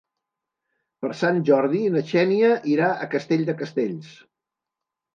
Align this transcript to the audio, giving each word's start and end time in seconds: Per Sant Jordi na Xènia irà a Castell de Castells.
Per 1.05 1.11
Sant 1.19 1.37
Jordi 1.51 1.83
na 1.97 2.03
Xènia 2.13 2.51
irà 2.75 2.91
a 2.95 3.09
Castell 3.15 3.49
de 3.53 3.59
Castells. 3.63 4.15